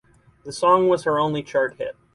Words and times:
The 0.45 0.51
song 0.51 0.87
was 0.87 1.03
her 1.03 1.19
only 1.19 1.43
chart 1.43 1.75
hit. 1.75 1.95